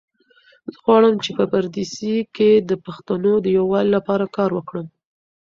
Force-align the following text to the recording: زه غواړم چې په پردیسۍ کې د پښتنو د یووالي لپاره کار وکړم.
زه 0.71 0.77
غواړم 0.85 1.15
چې 1.23 1.31
په 1.37 1.43
پردیسۍ 1.51 2.15
کې 2.35 2.49
د 2.69 2.71
پښتنو 2.85 3.31
د 3.41 3.47
یووالي 3.57 3.91
لپاره 3.97 4.25
کار 4.37 4.49
وکړم. 4.53 4.87